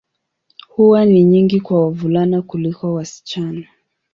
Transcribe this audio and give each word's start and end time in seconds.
Huwa 0.67 1.05
ni 1.05 1.23
nyingi 1.23 1.61
kwa 1.61 1.81
wavulana 1.85 2.41
kuliko 2.41 2.93
wasichana. 2.93 3.67